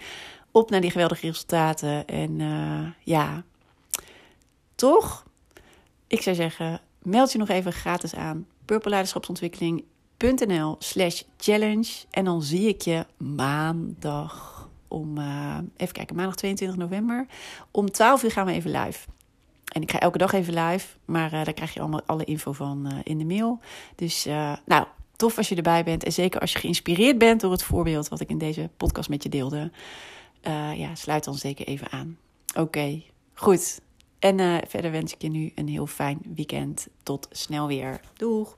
op 0.51 0.69
naar 0.69 0.81
die 0.81 0.91
geweldige 0.91 1.25
resultaten. 1.25 2.07
En 2.07 2.39
uh, 2.39 2.87
ja, 3.03 3.43
toch? 4.75 5.23
Ik 6.07 6.21
zou 6.21 6.35
zeggen, 6.35 6.81
meld 7.01 7.31
je 7.31 7.37
nog 7.37 7.49
even 7.49 7.73
gratis 7.73 8.15
aan. 8.15 8.47
Purple 8.65 8.89
Leiderschapsontwikkeling 8.89 9.83
nl 10.17 10.75
slash 10.79 11.21
challenge. 11.37 11.91
En 12.09 12.25
dan 12.25 12.43
zie 12.43 12.67
ik 12.67 12.81
je 12.81 13.05
maandag 13.17 14.69
om, 14.87 15.17
uh, 15.17 15.57
even 15.77 15.93
kijken, 15.93 16.15
maandag 16.15 16.35
22 16.35 16.77
november. 16.77 17.25
Om 17.71 17.91
12 17.91 18.23
uur 18.23 18.31
gaan 18.31 18.45
we 18.45 18.51
even 18.51 18.71
live. 18.71 19.07
En 19.65 19.81
ik 19.81 19.91
ga 19.91 19.99
elke 19.99 20.17
dag 20.17 20.33
even 20.33 20.53
live, 20.53 20.87
maar 21.05 21.33
uh, 21.33 21.43
daar 21.43 21.53
krijg 21.53 21.73
je 21.73 21.79
allemaal 21.79 22.01
alle 22.05 22.23
info 22.23 22.51
van 22.51 22.87
uh, 22.91 22.99
in 23.03 23.17
de 23.17 23.25
mail. 23.25 23.59
Dus 23.95 24.25
nou, 24.65 24.85
tof 25.15 25.37
als 25.37 25.49
je 25.49 25.55
erbij 25.55 25.83
bent. 25.83 26.03
En 26.03 26.11
zeker 26.11 26.39
als 26.39 26.51
je 26.51 26.59
geïnspireerd 26.59 27.17
bent 27.17 27.41
door 27.41 27.51
het 27.51 27.63
voorbeeld 27.63 28.07
wat 28.07 28.19
ik 28.19 28.29
in 28.29 28.37
deze 28.37 28.69
podcast 28.77 29.09
met 29.09 29.23
je 29.23 29.29
deelde. 29.29 29.71
ja, 30.75 30.95
sluit 30.95 31.23
dan 31.23 31.35
zeker 31.35 31.67
even 31.67 31.91
aan. 31.91 32.17
Oké, 32.57 33.01
goed. 33.33 33.81
En 34.19 34.61
verder 34.67 34.91
wens 34.91 35.13
ik 35.13 35.21
je 35.21 35.29
nu 35.29 35.51
een 35.55 35.67
heel 35.67 35.87
fijn 35.87 36.19
weekend. 36.35 36.87
Tot 37.03 37.27
snel 37.31 37.67
weer. 37.67 37.99
Doeg! 38.17 38.57